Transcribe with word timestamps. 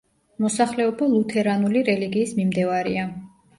მოსახლეობა 0.45 1.09
ლუთერანული 1.11 1.85
რელიგიის 1.91 2.35
მიმდევარია. 2.41 3.07